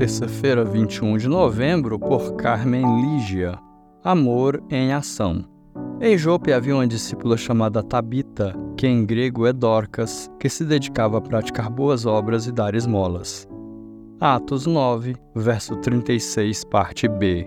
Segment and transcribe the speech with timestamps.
[0.00, 3.58] terça-feira, 21 de novembro, por Carmen Lígia.
[4.02, 5.44] Amor em ação.
[6.00, 11.18] Em Jope havia uma discípula chamada Tabita, que em grego é Dorcas, que se dedicava
[11.18, 13.46] a praticar boas obras e dar esmolas.
[14.18, 17.46] Atos 9, verso 36, parte B.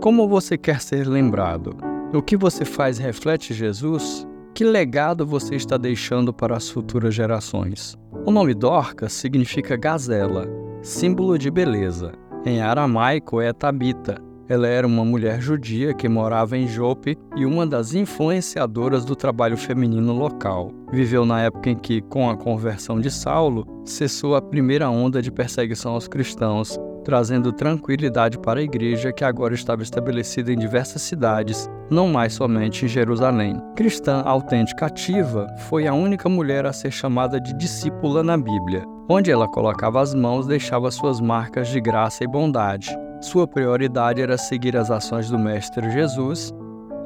[0.00, 1.76] Como você quer ser lembrado?
[2.14, 4.26] O que você faz reflete Jesus?
[4.54, 7.94] Que legado você está deixando para as futuras gerações?
[8.24, 10.48] O nome Dorcas significa gazela,
[10.86, 12.12] símbolo de beleza.
[12.44, 14.22] Em aramaico é Tabita.
[14.48, 19.56] Ela era uma mulher judia que morava em Jope e uma das influenciadoras do trabalho
[19.56, 20.70] feminino local.
[20.92, 25.32] Viveu na época em que, com a conversão de Saulo, cessou a primeira onda de
[25.32, 31.70] perseguição aos cristãos trazendo tranquilidade para a igreja que agora estava estabelecida em diversas cidades,
[31.90, 33.60] não mais somente em Jerusalém.
[33.74, 38.84] Cristã autêntica ativa, foi a única mulher a ser chamada de discípula na Bíblia.
[39.08, 42.90] Onde ela colocava as mãos, deixava suas marcas de graça e bondade.
[43.20, 46.52] Sua prioridade era seguir as ações do Mestre Jesus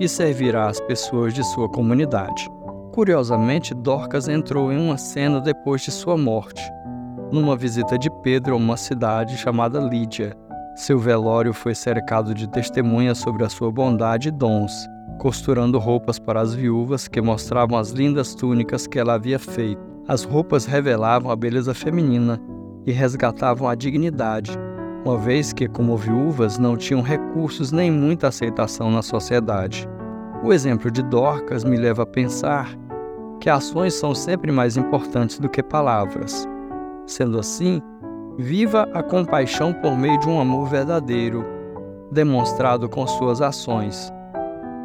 [0.00, 2.48] e servir às pessoas de sua comunidade.
[2.92, 6.62] Curiosamente, Dorcas entrou em uma cena depois de sua morte,
[7.30, 10.36] numa visita de Pedro a uma cidade chamada Lídia.
[10.74, 14.72] Seu velório foi cercado de testemunhas sobre a sua bondade e dons,
[15.18, 19.80] costurando roupas para as viúvas que mostravam as lindas túnicas que ela havia feito.
[20.08, 22.40] As roupas revelavam a beleza feminina
[22.86, 24.52] e resgatavam a dignidade,
[25.04, 29.88] uma vez que, como viúvas, não tinham recursos nem muita aceitação na sociedade.
[30.42, 32.70] O exemplo de Dorcas me leva a pensar
[33.40, 36.46] que ações são sempre mais importantes do que palavras.
[37.06, 37.82] Sendo assim,
[38.40, 41.44] viva a compaixão por meio de um amor verdadeiro,
[42.10, 44.10] demonstrado com suas ações.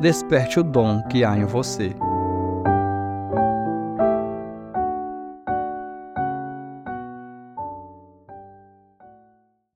[0.02, 1.95] Desperte o dom que há em você.